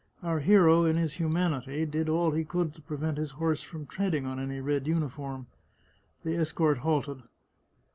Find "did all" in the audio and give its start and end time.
1.85-2.31